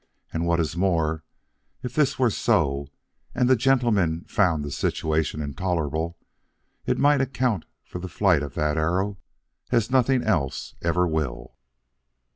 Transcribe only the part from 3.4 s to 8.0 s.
the gentleman found the situation intolerable, it might account for